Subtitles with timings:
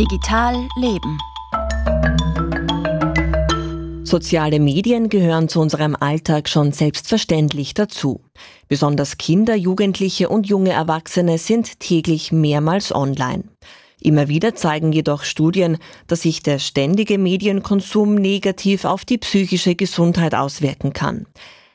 [0.00, 1.18] Digital Leben.
[4.02, 8.22] Soziale Medien gehören zu unserem Alltag schon selbstverständlich dazu.
[8.66, 13.44] Besonders Kinder, Jugendliche und junge Erwachsene sind täglich mehrmals online.
[14.00, 15.76] Immer wieder zeigen jedoch Studien,
[16.06, 21.26] dass sich der ständige Medienkonsum negativ auf die psychische Gesundheit auswirken kann.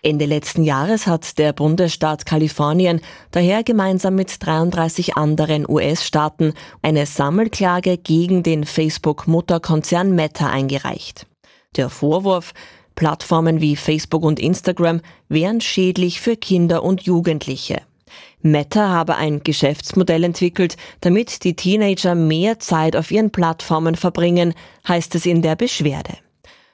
[0.06, 3.02] Ende letzten Jahres hat der Bundesstaat Kalifornien
[3.32, 6.54] daher gemeinsam mit 33 anderen US-Staaten
[6.84, 11.26] eine Sammelklage gegen den Facebook-Mutterkonzern Meta eingereicht.
[11.76, 12.54] Der Vorwurf,
[12.94, 17.82] Plattformen wie Facebook und Instagram wären schädlich für Kinder und Jugendliche.
[18.44, 24.54] Meta habe ein Geschäftsmodell entwickelt, damit die Teenager mehr Zeit auf ihren Plattformen verbringen,
[24.88, 26.14] heißt es in der Beschwerde.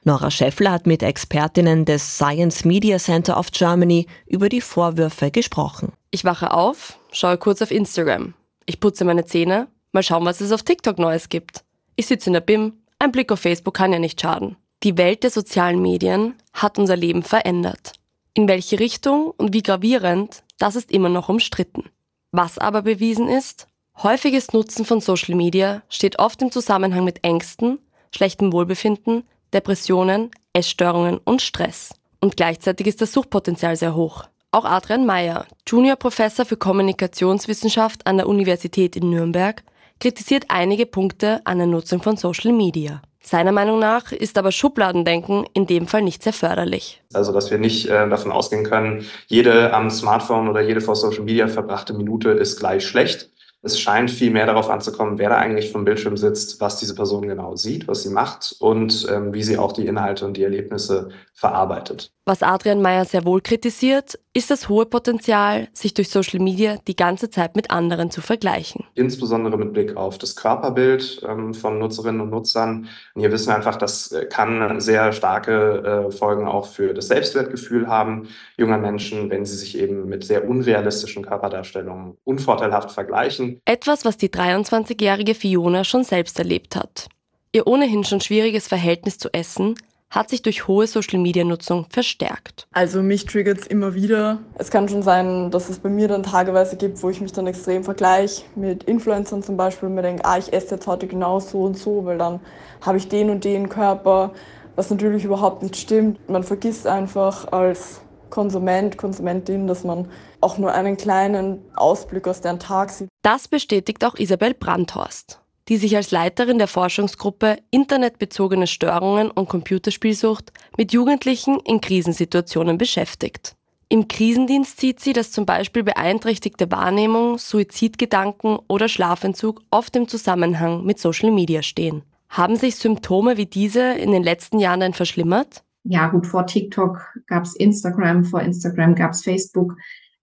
[0.04, 5.94] Nora Scheffler hat mit Expertinnen des Science Media Center of Germany über die Vorwürfe gesprochen.
[6.10, 8.34] Ich wache auf, schaue kurz auf Instagram.
[8.66, 11.64] Ich putze meine Zähne, mal schauen, was es auf TikTok Neues gibt.
[11.96, 14.56] Ich sitze in der BIM, ein Blick auf Facebook kann ja nicht schaden.
[14.82, 17.94] Die Welt der sozialen Medien hat unser Leben verändert.
[18.34, 21.84] In welche Richtung und wie gravierend, das ist immer noch umstritten.
[22.32, 23.68] Was aber bewiesen ist,
[24.02, 27.78] häufiges Nutzen von Social Media steht oft im Zusammenhang mit Ängsten,
[28.12, 31.94] schlechtem Wohlbefinden, Depressionen, Essstörungen und Stress.
[32.20, 34.26] Und gleichzeitig ist das Suchtpotenzial sehr hoch.
[34.52, 39.64] Auch Adrian Meyer, Juniorprofessor für Kommunikationswissenschaft an der Universität in Nürnberg,
[40.00, 43.02] kritisiert einige Punkte an der Nutzung von Social Media.
[43.24, 47.04] Seiner Meinung nach ist aber Schubladendenken in dem Fall nicht sehr förderlich.
[47.14, 51.24] Also, dass wir nicht äh, davon ausgehen können, jede am Smartphone oder jede vor Social
[51.24, 53.30] Media verbrachte Minute ist gleich schlecht,
[53.64, 57.28] es scheint viel mehr darauf anzukommen, wer da eigentlich vom Bildschirm sitzt, was diese Person
[57.28, 61.10] genau sieht, was sie macht und ähm, wie sie auch die Inhalte und die Erlebnisse
[61.34, 62.12] verarbeitet.
[62.26, 66.96] Was Adrian Meyer sehr wohl kritisiert, ist das hohe Potenzial, sich durch Social Media die
[66.96, 68.86] ganze Zeit mit anderen zu vergleichen.
[68.94, 72.88] Insbesondere mit Blick auf das Körperbild ähm, von Nutzerinnen und Nutzern.
[73.16, 77.08] Und hier wissen wir einfach, das äh, kann sehr starke äh, Folgen auch für das
[77.08, 83.51] Selbstwertgefühl haben junger Menschen, wenn sie sich eben mit sehr unrealistischen Körperdarstellungen unvorteilhaft vergleichen.
[83.66, 87.08] Etwas, was die 23-jährige Fiona schon selbst erlebt hat.
[87.52, 89.76] Ihr ohnehin schon schwieriges Verhältnis zu Essen
[90.12, 92.68] hat sich durch hohe Social-Media-Nutzung verstärkt.
[92.74, 94.40] Also mich triggert es immer wieder.
[94.56, 97.48] Es kann schon sein, dass es bei mir dann tageweise gibt, wo ich mich dann
[97.48, 101.40] extrem vergleiche mit Influencern zum Beispiel und mir denke, ah, ich esse jetzt heute genau
[101.40, 102.42] so und so, weil dann
[102.82, 104.34] habe ich den und den Körper,
[104.76, 106.30] was natürlich überhaupt nicht stimmt.
[106.30, 108.02] Man vergisst einfach als
[108.32, 110.10] Konsument, Konsumentin, dass man
[110.42, 113.10] auch nur einen kleinen Ausblick aus deren Tag sieht.
[113.22, 120.52] Das bestätigt auch Isabel Brandhorst die sich als Leiterin der Forschungsgruppe Internetbezogene Störungen und Computerspielsucht
[120.78, 123.56] mit Jugendlichen in Krisensituationen beschäftigt.
[123.88, 130.86] Im Krisendienst sieht sie, dass zum Beispiel beeinträchtigte Wahrnehmung, Suizidgedanken oder Schlafentzug oft im Zusammenhang
[130.86, 132.04] mit Social Media stehen.
[132.30, 135.64] Haben sich Symptome wie diese in den letzten Jahren denn verschlimmert?
[135.84, 139.76] Ja, gut, vor TikTok gab es Instagram, vor Instagram gab es Facebook.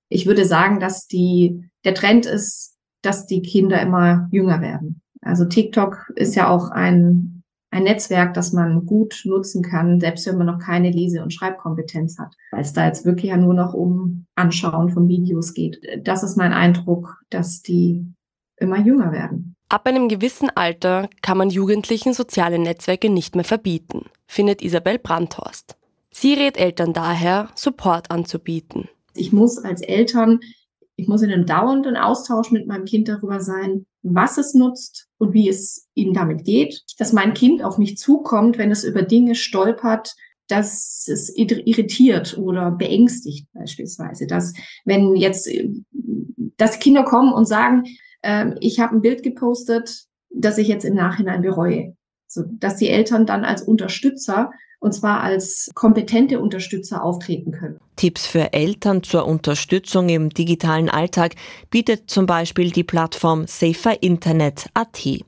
[0.09, 5.01] Ich würde sagen, dass die, der Trend ist, dass die Kinder immer jünger werden.
[5.21, 10.39] Also TikTok ist ja auch ein, ein Netzwerk, das man gut nutzen kann, selbst wenn
[10.39, 13.75] man noch keine Lese- und Schreibkompetenz hat, weil es da jetzt wirklich ja nur noch
[13.75, 15.81] um Anschauen von Videos geht.
[16.03, 18.07] Das ist mein Eindruck, dass die
[18.57, 19.48] immer jünger werden.
[19.71, 25.77] Ab einem gewissen Alter kann man Jugendlichen soziale Netzwerke nicht mehr verbieten, findet Isabel Brandhorst.
[26.11, 28.89] Sie rät Eltern daher, Support anzubieten.
[29.15, 30.41] Ich muss als Eltern,
[30.97, 35.35] ich muss in einem dauernden Austausch mit meinem Kind darüber sein, was es nutzt und
[35.35, 39.35] wie es ihm damit geht, dass mein Kind auf mich zukommt, wenn es über Dinge
[39.35, 40.15] stolpert,
[40.47, 44.55] dass es irritiert oder beängstigt beispielsweise, dass
[44.87, 45.51] wenn jetzt,
[46.57, 47.85] dass Kinder kommen und sagen,
[48.23, 51.95] äh, ich habe ein Bild gepostet, das ich jetzt im Nachhinein bereue,
[52.27, 57.81] so dass die Eltern dann als Unterstützer und zwar als kompetente Unterstützer auftreten können.
[57.97, 61.35] Tipps für Eltern zur Unterstützung im digitalen Alltag
[61.71, 65.25] bietet zum Beispiel die Plattform SaferInternet.at.